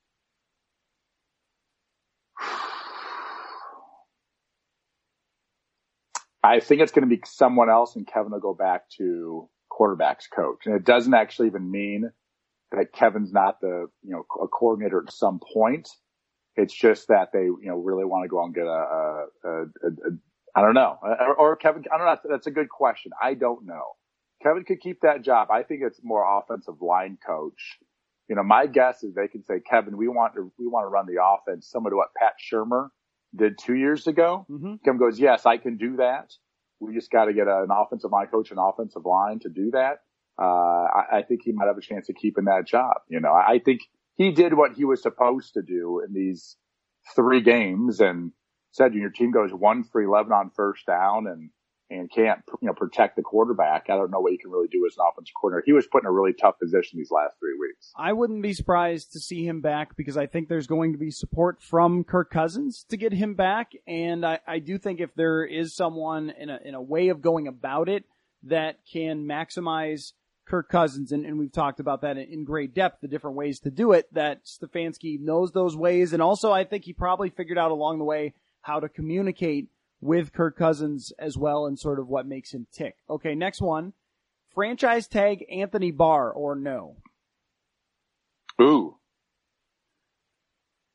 [6.43, 10.25] I think it's going to be someone else, and Kevin will go back to quarterbacks
[10.35, 10.67] coach.
[10.67, 12.11] And it doesn't actually even mean
[12.73, 15.89] that Kevin's not the you know a coordinator at some point.
[16.57, 19.49] It's just that they you know really want to go out and get a, a,
[19.49, 20.11] a,
[20.55, 20.99] I don't know.
[21.03, 22.31] Or, or Kevin, I don't know.
[22.31, 23.13] That's a good question.
[23.23, 23.83] I don't know.
[24.43, 25.49] Kevin could keep that job.
[25.51, 27.79] I think it's more offensive line coach.
[28.29, 30.89] You know, my guess is they can say, Kevin, we want to, we want to
[30.89, 32.89] run the offense similar to what Pat Shurmur
[33.35, 34.47] did two years ago.
[34.51, 34.75] Mm-hmm.
[34.85, 36.33] Kevin goes, yes, I can do that.
[36.81, 39.99] We just got to get an offensive line coach an offensive line to do that.
[40.41, 42.95] Uh, I, I, think he might have a chance of keeping that job.
[43.09, 43.81] You know, I, I think
[44.17, 46.57] he did what he was supposed to do in these
[47.15, 48.33] three games and
[48.73, 51.51] said, your team goes one for 11 on first down and,
[51.91, 53.87] and can't, you know, protect the quarterback.
[53.89, 55.65] I don't know what you can really do as an offensive coordinator.
[55.67, 57.93] He was put in a really tough position these last three weeks.
[57.97, 61.11] I wouldn't be surprised to see him back because I think there's going to be
[61.11, 63.73] support from Kirk Cousins to get him back.
[63.87, 67.23] And I, I do think if there is someone in a, in a way of
[67.23, 68.05] going about it
[68.45, 70.13] that can maximize
[70.51, 73.61] Kirk Cousins, and, and we've talked about that in, in, great depth, the different ways
[73.61, 76.13] to do it, that Stefanski knows those ways.
[76.13, 79.69] And also, I think he probably figured out along the way how to communicate
[80.01, 82.97] with Kirk Cousins as well and sort of what makes him tick.
[83.09, 83.93] Okay, next one.
[84.55, 86.97] Franchise tag Anthony Barr or no?
[88.61, 88.97] Ooh.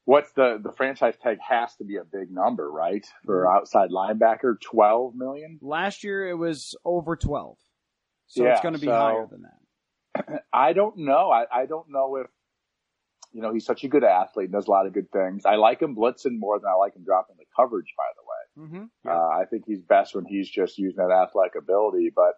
[0.06, 3.06] What's the, the franchise tag has to be a big number, right?
[3.26, 3.58] For mm-hmm.
[3.58, 5.60] outside linebacker, 12 million?
[5.62, 7.58] Last year it was over 12.
[8.28, 10.44] So yeah, it's going to be so, higher than that.
[10.54, 11.32] I don't know.
[11.32, 12.28] I, I don't know if,
[13.36, 15.46] you know, he's such a good athlete, and does a lot of good things.
[15.46, 18.68] I like him blitzing more than I like him dropping the coverage, by the way.
[18.68, 18.86] Mm-hmm.
[19.04, 19.12] Yeah.
[19.12, 22.36] Uh, I think he's best when he's just using that athletic ability, but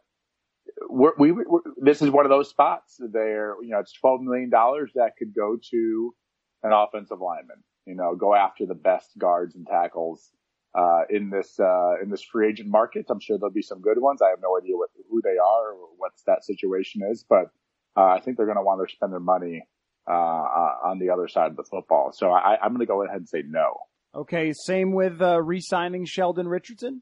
[0.90, 4.50] we're, we, we're, this is one of those spots there, you know, it's $12 million
[4.50, 6.16] that could go to
[6.64, 10.32] an offensive lineman, you know, go after the best guards and tackles
[10.74, 13.06] uh, in this uh, in this free agent market.
[13.10, 14.24] I'm sure there'll be some good ones.
[14.24, 17.52] I have no idea what who they are or what that situation is, but
[17.96, 19.62] uh, I think they're going to want to spend their money
[20.08, 22.12] uh, uh, on the other side of the football.
[22.14, 23.78] So I, am going to go ahead and say no.
[24.16, 27.02] Okay, same with uh, re-signing Sheldon Richardson.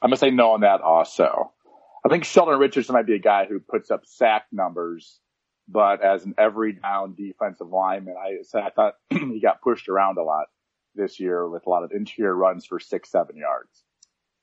[0.00, 1.52] I'm going to say no on that also.
[2.04, 5.20] I think Sheldon Richardson might be a guy who puts up sack numbers,
[5.68, 10.22] but as an every down defensive lineman, I, I thought he got pushed around a
[10.22, 10.46] lot
[10.94, 13.84] this year with a lot of interior runs for six, seven yards.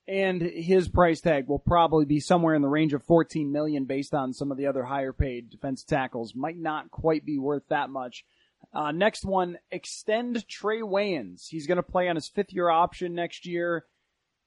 [0.08, 4.14] And his price tag will probably be somewhere in the range of 14 million based
[4.14, 6.34] on some of the other higher paid defense tackles.
[6.34, 8.24] Might not quite be worth that much.
[8.74, 11.46] Uh, next one, extend Trae Waynes.
[11.48, 13.84] He's going to play on his fifth year option next year.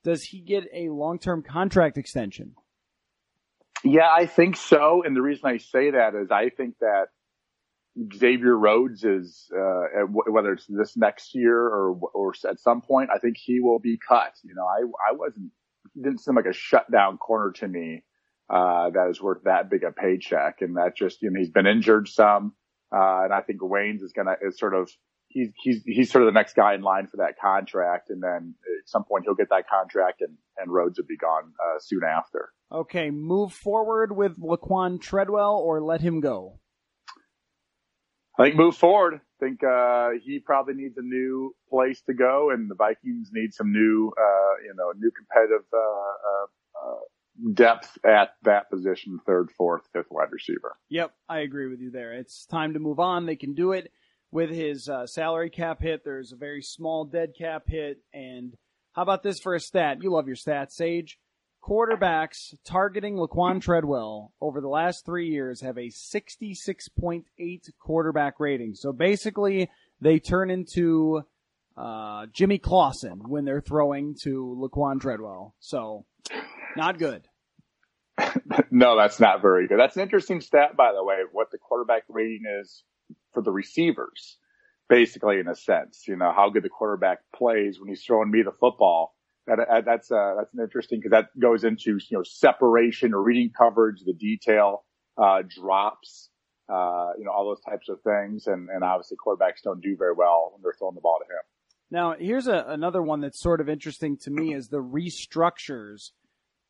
[0.04, 2.56] Does he get a long term contract extension?
[3.84, 5.04] Yeah, I think so.
[5.04, 7.08] And the reason I say that is I think that
[8.14, 13.20] Xavier Rhodes is, uh, whether it's this next year or, or at some point, I
[13.20, 14.34] think he will be cut.
[14.44, 15.52] You know, I, I wasn't,
[15.96, 18.04] didn't seem like a shutdown corner to me,
[18.50, 20.58] uh, that is worth that big a paycheck.
[20.60, 22.54] And that just, you know, he's been injured some.
[22.94, 24.92] Uh, and I think Waynes is going to, is sort of,
[25.30, 28.10] he's, he's, he's sort of the next guy in line for that contract.
[28.10, 31.54] And then at some point he'll get that contract and, and Rhodes will be gone,
[31.66, 32.50] uh, soon after.
[32.74, 33.10] Okay.
[33.10, 36.60] Move forward with Laquan Treadwell or let him go.
[38.38, 39.16] I think move forward.
[39.16, 43.54] I think uh, he probably needs a new place to go, and the Vikings need
[43.54, 47.00] some new, uh, you know, new competitive uh, uh, uh,
[47.54, 50.76] depth at that position, third, fourth, fifth wide receiver.
[50.90, 52.14] Yep, I agree with you there.
[52.14, 53.26] It's time to move on.
[53.26, 53.92] They can do it
[54.32, 56.04] with his uh, salary cap hit.
[56.04, 58.54] There's a very small dead cap hit, and
[58.94, 60.00] how about this for a stat?
[60.02, 61.18] You love your stats, Sage
[61.66, 67.24] quarterbacks targeting Laquan Treadwell over the last three years have a 66.8
[67.80, 68.76] quarterback rating.
[68.76, 71.24] So basically, they turn into
[71.76, 75.56] uh, Jimmy Clausen when they're throwing to Laquan Treadwell.
[75.60, 76.06] So,
[76.78, 77.28] not good.
[78.72, 79.80] no, that's not very good.
[79.80, 82.84] That's an interesting stat, by the way, what the quarterback rating is
[83.34, 84.38] for the receivers,
[84.88, 86.04] basically, in a sense.
[86.08, 89.15] You know, how good the quarterback plays when he's throwing me the football
[89.48, 93.22] that, uh, that's uh, that's an interesting because that goes into you know separation or
[93.22, 94.86] reading coverage, the detail,
[95.18, 96.30] uh, drops,
[96.70, 100.14] uh, you know all those types of things, and and obviously quarterbacks don't do very
[100.14, 101.42] well when they're throwing the ball to him.
[101.92, 106.12] Now here's a, another one that's sort of interesting to me is the restructures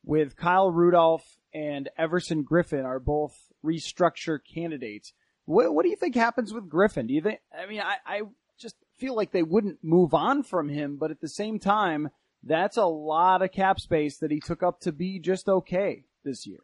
[0.04, 3.34] with Kyle Rudolph and Everson Griffen are both
[3.64, 5.12] restructure candidates.
[5.46, 7.08] What, what do you think happens with Griffen?
[7.08, 7.40] Do you think?
[7.56, 8.20] I mean, I, I
[8.58, 12.10] just feel like they wouldn't move on from him, but at the same time
[12.46, 16.46] that's a lot of cap space that he took up to be just okay this
[16.46, 16.60] year.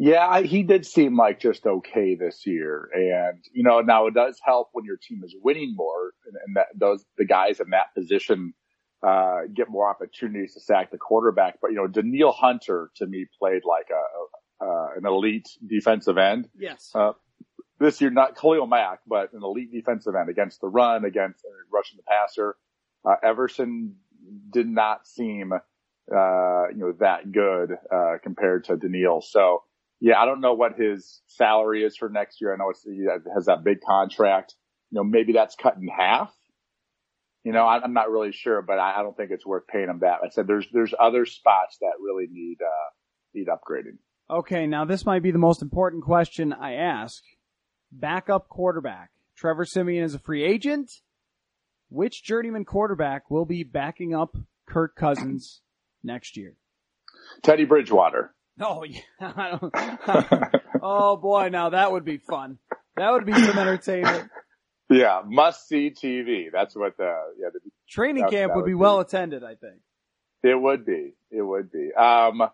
[0.00, 4.14] Yeah, I, he did seem like just okay this year, and you know now it
[4.14, 7.70] does help when your team is winning more, and, and that those the guys in
[7.70, 8.54] that position
[9.02, 11.58] uh, get more opportunities to sack the quarterback.
[11.60, 16.48] But you know, Danielle Hunter to me played like a, a an elite defensive end.
[16.56, 16.92] Yes.
[16.94, 17.12] Uh,
[17.80, 21.50] this year, not Khalil Mack, but an elite defensive end against the run, against uh,
[21.72, 22.56] rushing the passer.
[23.04, 23.94] Uh, Everson
[24.50, 29.20] did not seem uh, you know, that good, uh, compared to Danielle.
[29.20, 29.62] So
[30.00, 32.54] yeah, I don't know what his salary is for next year.
[32.54, 34.54] I know it's, he has that big contract.
[34.90, 36.32] You know, maybe that's cut in half.
[37.44, 40.18] You know, I'm not really sure, but I don't think it's worth paying him that.
[40.24, 42.90] I said there's, there's other spots that really need, uh,
[43.34, 43.98] need upgrading.
[44.30, 47.22] Okay, now this might be the most important question I ask.
[47.90, 49.10] Backup quarterback.
[49.36, 50.90] Trevor Siemian is a free agent.
[51.90, 55.62] Which journeyman quarterback will be backing up Kirk Cousins
[56.02, 56.54] next year?
[57.42, 58.34] Teddy Bridgewater.
[58.60, 59.00] Oh yeah.
[60.82, 62.58] oh boy, now that would be fun.
[62.96, 64.30] That would be some entertainment.
[64.90, 66.46] Yeah, must see TV.
[66.50, 69.44] That's what the yeah the training that, camp that would, would be, be well attended.
[69.44, 69.82] I think
[70.42, 71.12] it would be.
[71.30, 71.92] It would be.
[71.92, 72.48] Um,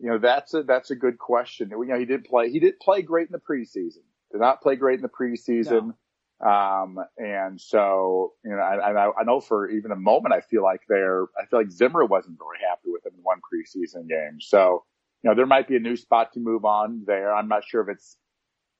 [0.00, 1.70] you know that's a that's a good question.
[1.70, 2.50] You know he did play.
[2.50, 4.02] He did play great in the preseason.
[4.32, 5.86] Did not play great in the preseason.
[5.86, 5.94] No.
[6.42, 10.80] Um, and so, you know, I, I, know for even a moment, I feel like
[10.88, 14.40] they're, I feel like Zimmer wasn't very happy with him in one preseason game.
[14.40, 14.84] So,
[15.22, 17.32] you know, there might be a new spot to move on there.
[17.32, 18.16] I'm not sure if it's,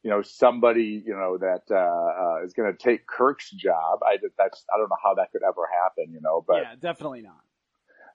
[0.03, 4.01] you know, somebody, you know, that, uh, uh is going to take Kirk's job.
[4.05, 6.63] I, that's, I don't know how that could ever happen, you know, but.
[6.63, 7.45] Yeah, definitely not.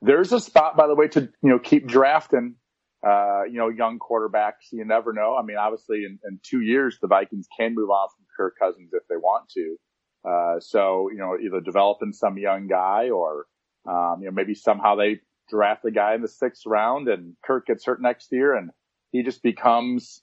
[0.02, 2.56] There's a spot, by the way, to, you know, keep drafting,
[3.06, 4.72] uh, you know, young quarterbacks.
[4.72, 5.36] You never know.
[5.36, 8.92] I mean, obviously in, in two years, the Vikings can move on from Kirk Cousins
[8.94, 9.78] if they want to.
[10.28, 13.46] Uh, so, you know, either developing some young guy or,
[13.88, 17.68] um, you know, maybe somehow they draft a guy in the sixth round and Kirk
[17.68, 18.72] gets hurt next year and
[19.12, 20.22] he just becomes,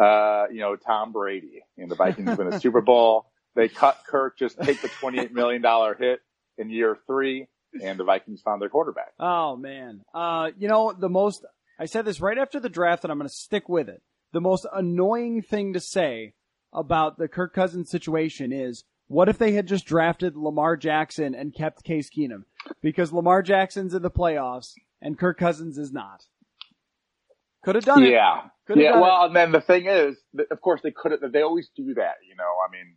[0.00, 3.26] uh, you know, Tom Brady and the Vikings win a Super Bowl.
[3.54, 5.62] They cut Kirk, just take the $28 million
[5.98, 6.20] hit
[6.56, 7.46] in year three
[7.82, 9.12] and the Vikings found their quarterback.
[9.18, 10.02] Oh man.
[10.14, 11.44] Uh, you know, the most,
[11.78, 14.02] I said this right after the draft and I'm going to stick with it.
[14.32, 16.34] The most annoying thing to say
[16.72, 21.54] about the Kirk Cousins situation is what if they had just drafted Lamar Jackson and
[21.54, 22.44] kept Case Keenum?
[22.82, 26.24] Because Lamar Jackson's in the playoffs and Kirk Cousins is not.
[27.64, 28.10] Could have done it.
[28.10, 28.42] Yeah.
[28.66, 29.00] Could've yeah.
[29.00, 29.26] Well, it.
[29.28, 30.16] and then the thing is,
[30.50, 31.32] of course, they could have.
[31.32, 32.16] They always do that.
[32.28, 32.96] You know, I mean,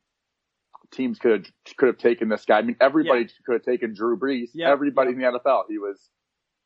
[0.91, 2.59] teams could have could have taken this guy.
[2.59, 3.27] I mean, everybody yeah.
[3.45, 4.49] could have taken Drew Brees.
[4.53, 4.69] Yeah.
[4.69, 5.27] Everybody yeah.
[5.27, 5.63] in the NFL.
[5.69, 5.99] He was,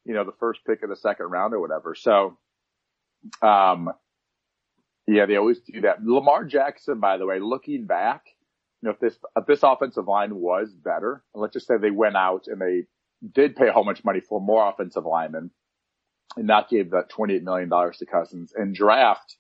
[0.06, 1.96] you know, the first pick of the second round or whatever.
[1.96, 2.38] So,
[3.42, 3.90] um,
[5.08, 6.04] yeah, they always do that.
[6.04, 8.24] Lamar Jackson, by the way, looking back,
[8.82, 11.92] you know, if this if this offensive line was better, and let's just say they
[11.92, 12.86] went out and they
[13.34, 15.52] did pay a whole much money for more offensive linemen,
[16.38, 19.36] and not gave that twenty eight million dollars to Cousins and draft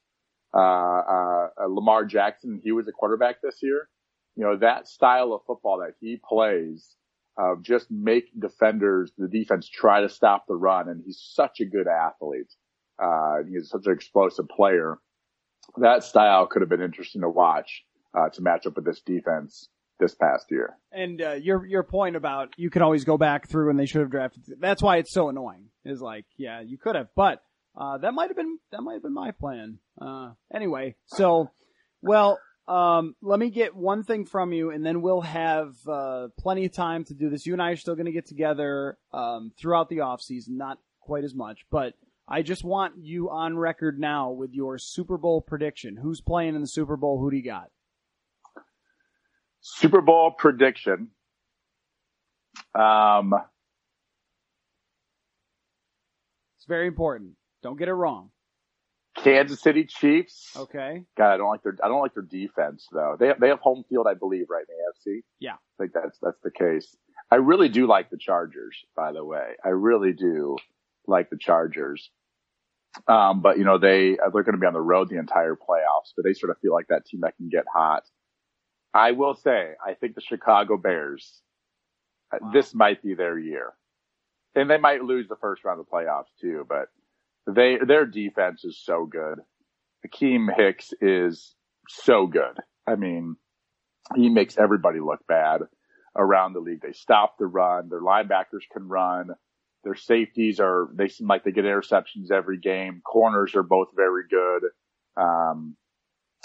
[0.53, 2.61] uh, uh, Lamar Jackson.
[2.63, 3.89] He was a quarterback this year.
[4.35, 6.95] You know that style of football that he plays,
[7.61, 11.87] just make defenders, the defense try to stop the run, and he's such a good
[11.87, 12.53] athlete.
[13.01, 14.97] Uh, he's such an explosive player.
[15.77, 19.69] That style could have been interesting to watch uh, to match up with this defense
[19.99, 20.77] this past year.
[20.91, 24.01] And uh, your your point about you can always go back through and they should
[24.01, 24.43] have drafted.
[24.59, 25.69] That's why it's so annoying.
[25.85, 27.41] Is like, yeah, you could have, but
[27.75, 29.79] uh, that might have been that might have been my plan.
[29.99, 31.49] Uh, anyway, so
[32.01, 36.65] well, um, let me get one thing from you, and then we'll have uh, plenty
[36.65, 37.45] of time to do this.
[37.45, 40.77] You and I are still going to get together um, throughout the off season, not
[40.99, 41.93] quite as much, but
[42.27, 45.97] I just want you on record now with your Super Bowl prediction.
[45.97, 47.19] Who's playing in the Super Bowl?
[47.19, 47.69] Who do you got?
[49.59, 51.09] Super Bowl prediction.
[52.73, 53.33] Um,
[56.57, 57.31] it's very important.
[57.63, 58.29] Don't get it wrong.
[59.17, 60.51] Kansas City Chiefs.
[60.55, 61.03] Okay.
[61.17, 63.17] God, I don't like their I don't like their defense though.
[63.19, 65.21] They have, they have home field, I believe, right in the AFC.
[65.39, 65.53] Yeah.
[65.53, 66.95] I think that's that's the case.
[67.29, 69.53] I really do like the Chargers, by the way.
[69.63, 70.57] I really do
[71.07, 72.09] like the Chargers.
[73.07, 76.11] Um, but you know they they're going to be on the road the entire playoffs,
[76.15, 78.03] but they sort of feel like that team that can get hot.
[78.93, 81.41] I will say, I think the Chicago Bears,
[82.33, 82.51] uh, wow.
[82.51, 83.73] this might be their year.
[84.53, 86.89] And they might lose the first round of the playoffs too, but
[87.47, 89.39] they, their defense is so good.
[90.05, 91.53] Akiem Hicks is
[91.87, 92.57] so good.
[92.87, 93.35] I mean,
[94.15, 95.61] he makes everybody look bad
[96.17, 96.81] around the league.
[96.81, 97.89] They stop the run.
[97.89, 99.29] Their linebackers can run.
[99.83, 103.01] Their safeties are, they seem like they get interceptions every game.
[103.03, 104.69] Corners are both very good.
[105.17, 105.75] Um,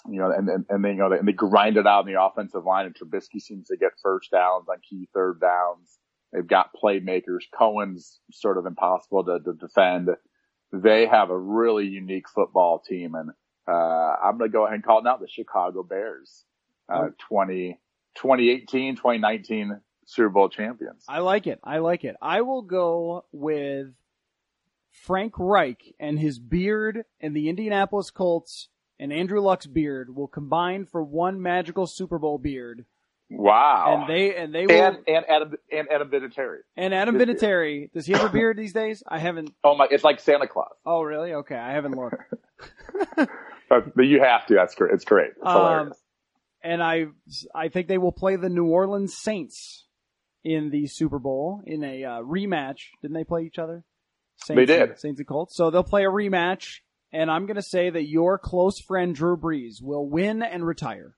[0.08, 2.22] you know, and, and, and they, you know, and they grind it out in the
[2.22, 5.98] offensive line and Trubisky seems to get first downs on key third downs.
[6.32, 7.44] They've got playmakers.
[7.56, 10.10] Cohen's sort of impossible to, to defend.
[10.82, 13.30] They have a really unique football team and,
[13.68, 16.44] uh, I'm going to go ahead and call it now the Chicago Bears,
[16.88, 17.78] uh, 20,
[18.14, 21.04] 2018, 2019 Super Bowl champions.
[21.08, 21.58] I like it.
[21.64, 22.16] I like it.
[22.22, 23.88] I will go with
[24.90, 28.68] Frank Reich and his beard and the Indianapolis Colts
[28.98, 32.86] and Andrew Luck's beard will combine for one magical Super Bowl beard,
[33.28, 33.98] Wow.
[34.00, 36.58] And they and they will and and Adam and Adam Vinatieri.
[36.76, 37.90] and Adam Vinatieri.
[37.92, 39.02] Does he have a beard these days?
[39.08, 39.50] I haven't.
[39.64, 39.88] Oh my!
[39.90, 40.70] It's like Santa Claus.
[40.86, 41.32] Oh really?
[41.34, 42.16] Okay, I haven't looked.
[43.68, 44.54] But, but you have to.
[44.54, 44.92] That's great.
[44.94, 45.30] It's great.
[45.30, 45.98] It's Um, hilarious.
[46.62, 47.06] and I
[47.52, 49.86] I think they will play the New Orleans Saints
[50.44, 52.78] in the Super Bowl in a uh, rematch.
[53.02, 53.82] Didn't they play each other?
[54.36, 54.90] Saints They did.
[54.90, 55.56] And, Saints and Colts.
[55.56, 56.76] So they'll play a rematch,
[57.12, 61.15] and I'm going to say that your close friend Drew Brees will win and retire.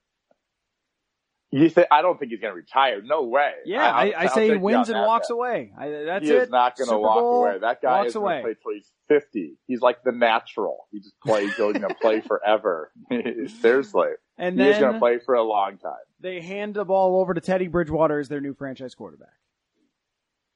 [1.50, 3.00] You say I don't think he's going to retire.
[3.02, 3.52] No way.
[3.64, 5.72] Yeah, I, I, I'll say he wins and walks away.
[5.78, 6.42] I, that's he it.
[6.42, 7.58] is not going to walk Bowl, away.
[7.58, 9.54] That guy is going to play till he's fifty.
[9.66, 10.86] He's like the natural.
[10.92, 11.46] He just plays.
[11.48, 12.92] He's going to play forever.
[13.60, 15.94] Seriously, And he is going to play for a long time.
[16.20, 19.28] they hand the ball over to Teddy Bridgewater as their new franchise quarterback.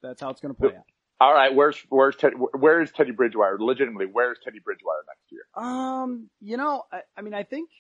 [0.03, 0.85] That's how it's going to play out.
[1.21, 2.35] All right, where's where's Teddy?
[2.35, 3.57] Where is Teddy Bridgewater?
[3.61, 5.43] Legitimately, where's Teddy Bridgewater next year?
[5.55, 7.71] Um, you know, I, I mean, I think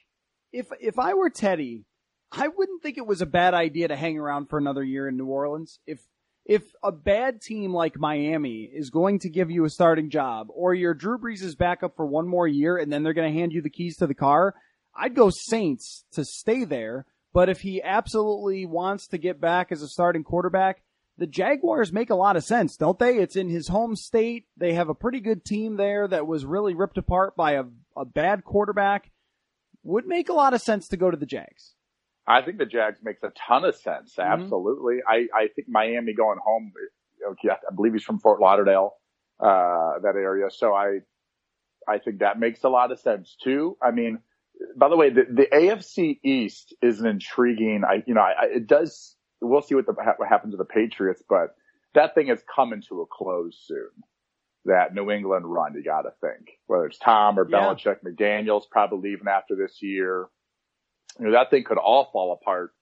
[0.52, 1.84] if if I were Teddy,
[2.32, 5.18] I wouldn't think it was a bad idea to hang around for another year in
[5.18, 5.78] New Orleans.
[5.86, 6.00] If
[6.44, 10.74] if a bad team like Miami is going to give you a starting job, or
[10.74, 13.38] your Drew Brees is back up for one more year, and then they're going to
[13.38, 14.54] hand you the keys to the car,
[14.94, 17.06] I'd go Saints to stay there.
[17.32, 20.82] But if he absolutely wants to get back as a starting quarterback,
[21.16, 23.18] the Jaguars make a lot of sense, don't they?
[23.18, 24.46] It's in his home state.
[24.56, 27.64] They have a pretty good team there that was really ripped apart by a,
[27.96, 29.10] a bad quarterback.
[29.84, 31.74] Would make a lot of sense to go to the Jags.
[32.26, 34.14] I think the Jags makes a ton of sense.
[34.16, 34.24] Mhm.
[34.24, 34.98] Absolutely.
[35.06, 36.72] I, I think Miami going home.
[37.32, 38.94] Okay, I believe he's from Fort Lauderdale,
[39.40, 40.50] uh, that area.
[40.50, 41.00] So I,
[41.88, 43.76] I think that makes a lot of sense too.
[43.82, 44.18] I mean,
[44.76, 47.82] by the way, the, the AFC East is an intriguing.
[47.88, 49.16] I, you know, I, I- it does.
[49.40, 51.56] We'll see what the what happens to the Patriots, but
[51.94, 53.90] that thing is coming to a close soon.
[54.66, 57.58] That New England run, you got to think whether it's Tom or Yeah.
[57.58, 60.28] Belichick, McDaniels probably leaving after this year.
[61.18, 62.72] You know, that thing could all fall apart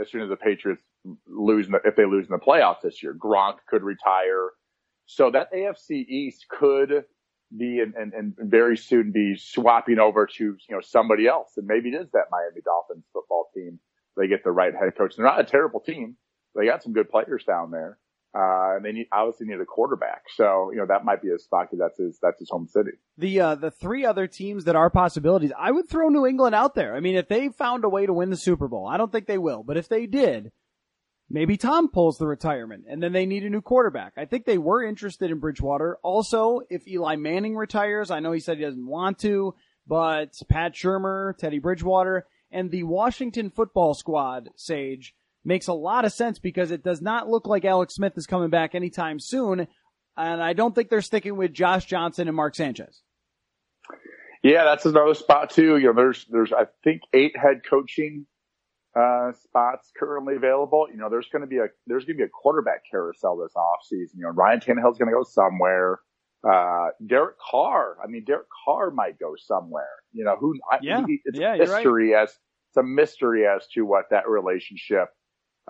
[0.00, 0.82] as soon as the Patriots
[1.26, 3.14] lose, the, if they lose in the playoffs this year.
[3.14, 4.50] Gronk could retire.
[5.06, 7.04] So that AFC East could
[7.56, 11.52] be and, and, and very soon be swapping over to, you know, somebody else.
[11.56, 13.80] And maybe it is that Miami Dolphins football team.
[14.16, 15.16] They get the right head coach.
[15.16, 16.16] They're not a terrible team.
[16.54, 17.98] They got some good players down there.
[18.32, 20.22] Uh, and they need, obviously need a quarterback.
[20.36, 22.92] So, you know, that might be a spot because that's his, that's his home city.
[23.18, 26.76] The uh, the three other teams that are possibilities, I would throw New England out
[26.76, 26.94] there.
[26.94, 29.26] I mean, if they found a way to win the Super Bowl, I don't think
[29.26, 30.52] they will, but if they did,
[31.28, 34.12] maybe Tom pulls the retirement and then they need a new quarterback.
[34.16, 35.98] I think they were interested in Bridgewater.
[36.04, 39.54] Also, if Eli Manning retires, I know he said he doesn't want to,
[39.88, 45.14] but Pat Shurmur, Teddy Bridgewater, and the Washington football squad, Sage,
[45.44, 48.50] makes a lot of sense because it does not look like Alex Smith is coming
[48.50, 49.66] back anytime soon.
[50.16, 53.00] And I don't think they're sticking with Josh Johnson and Mark Sanchez.
[54.42, 55.76] Yeah, that's another spot too.
[55.76, 58.26] You know, there's, there's, I think eight head coaching,
[58.98, 60.86] uh, spots currently available.
[60.90, 63.52] You know, there's going to be a, there's going to be a quarterback carousel this
[63.54, 64.14] offseason.
[64.16, 66.00] You know, Ryan Tannehill's going to go somewhere.
[66.42, 69.88] Uh, Derek Carr, I mean, Derek Carr might go somewhere.
[70.12, 71.04] You know, who, I, Yeah.
[71.06, 71.74] he- it's Yeah, a you're right.
[71.76, 75.08] mystery as, it's a mystery as to what that relationship,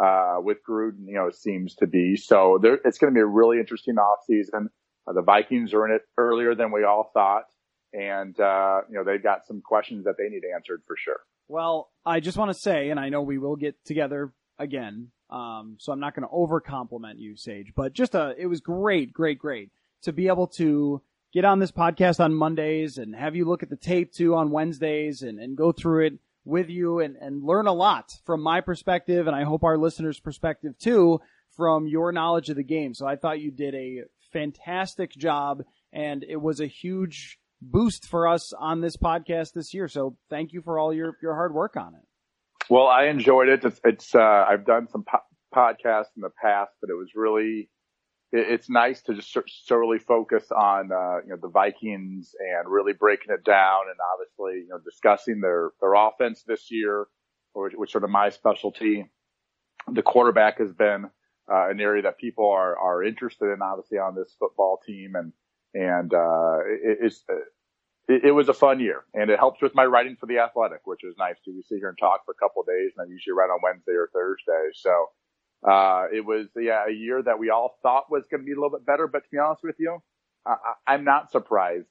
[0.03, 2.17] uh, with Gruden, you know, seems to be.
[2.17, 4.67] So there, it's going to be a really interesting offseason.
[5.07, 7.45] Uh, the Vikings are in it earlier than we all thought
[7.93, 11.21] and uh, you know they've got some questions that they need answered for sure.
[11.49, 15.77] Well, I just want to say, and I know we will get together again, um,
[15.81, 19.13] so I'm not going to over compliment you, Sage, but just a, it was great,
[19.13, 19.71] great, great
[20.03, 23.71] to be able to get on this podcast on Mondays and have you look at
[23.71, 26.13] the tape too on Wednesdays and, and go through it
[26.51, 30.21] with you and, and learn a lot from my perspective, and I hope our listeners'
[30.21, 31.21] perspective too,
[31.57, 32.93] from your knowledge of the game.
[32.93, 38.27] So I thought you did a fantastic job, and it was a huge boost for
[38.29, 39.89] us on this podcast this year.
[39.89, 42.03] So thank you for all your, your hard work on it.
[42.69, 43.65] Well, I enjoyed it.
[43.65, 45.19] It's, it's uh, I've done some po-
[45.55, 47.69] podcasts in the past, but it was really
[48.33, 53.35] it's nice to just solely focus on uh, you know the Vikings and really breaking
[53.35, 57.07] it down and obviously you know discussing their their offense this year,
[57.55, 59.11] which, which sort of my specialty.
[59.93, 61.07] The quarterback has been
[61.51, 65.33] uh, an area that people are are interested in, obviously on this football team, and
[65.75, 67.25] and uh, it, it's
[68.09, 70.81] it, it was a fun year, and it helps with my writing for the Athletic,
[70.85, 71.51] which is nice to.
[71.51, 73.59] We sit here and talk for a couple of days, and I usually write on
[73.63, 74.71] Wednesday or Thursday.
[74.75, 75.09] So
[75.67, 78.55] uh, it was yeah a year that we all thought was going to be a
[78.55, 79.99] little bit better, but to be honest with you,
[80.47, 80.57] I,
[80.87, 81.87] I'm not surprised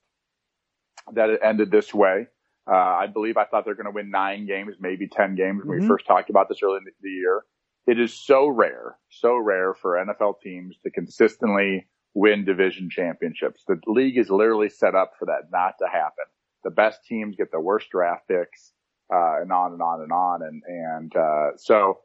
[1.14, 2.28] that it ended this way.
[2.70, 5.78] Uh, I believe I thought they're going to win nine games, maybe ten games when
[5.78, 5.82] Mhm.
[5.82, 7.44] we first talked about this early in the year.
[7.88, 13.64] It is so rare, so rare for NFL teams to consistently win division championships.
[13.68, 16.26] The league is literally set up for that not to happen.
[16.64, 18.74] The best teams get the worst draft picks,
[19.12, 20.42] uh, and on and on and on.
[20.44, 22.00] And, and, uh, so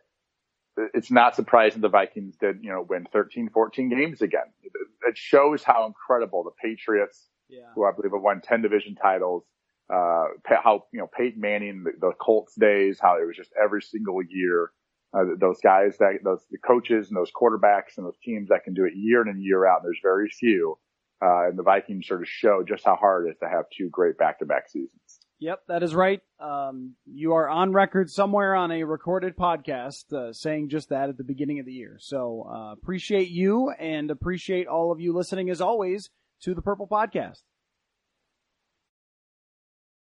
[0.76, 4.46] it's not surprising the Vikings did, you know, win 13, 14 games again.
[5.06, 7.60] It shows how incredible the Patriots, Yeah.
[7.74, 9.44] who I believe have won 10 division titles,
[9.92, 13.82] uh, how, you know, Peyton Manning, the, the Colts days, how it was just every
[13.82, 14.72] single year,
[15.12, 18.74] uh, those guys that, those, the coaches and those quarterbacks and those teams that can
[18.74, 19.80] do it year in and year out.
[19.82, 20.78] And there's very few.
[21.22, 23.88] Uh, and the Vikings sort of show just how hard it is to have two
[23.90, 25.20] great back-to-back seasons.
[25.44, 26.22] Yep, that is right.
[26.40, 31.18] Um, you are on record somewhere on a recorded podcast uh, saying just that at
[31.18, 31.98] the beginning of the year.
[32.00, 36.08] So uh, appreciate you and appreciate all of you listening as always
[36.44, 37.42] to the Purple Podcast.